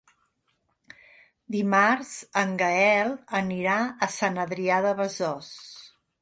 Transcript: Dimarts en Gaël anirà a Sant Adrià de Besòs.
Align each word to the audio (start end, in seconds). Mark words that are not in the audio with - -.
Dimarts 1.55 2.13
en 2.43 2.55
Gaël 2.61 3.13
anirà 3.41 3.77
a 4.07 4.11
Sant 4.17 4.41
Adrià 4.47 4.81
de 4.89 4.97
Besòs. 5.03 5.53